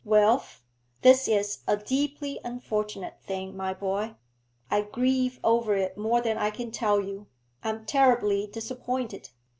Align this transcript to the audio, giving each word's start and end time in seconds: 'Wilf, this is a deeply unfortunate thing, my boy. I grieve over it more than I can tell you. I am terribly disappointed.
'Wilf, 0.03 0.63
this 1.03 1.27
is 1.27 1.59
a 1.67 1.77
deeply 1.77 2.39
unfortunate 2.43 3.21
thing, 3.21 3.55
my 3.55 3.71
boy. 3.71 4.15
I 4.71 4.81
grieve 4.81 5.39
over 5.43 5.75
it 5.75 5.95
more 5.95 6.21
than 6.21 6.39
I 6.39 6.49
can 6.49 6.71
tell 6.71 6.99
you. 6.99 7.27
I 7.63 7.69
am 7.69 7.85
terribly 7.85 8.47
disappointed. 8.47 9.29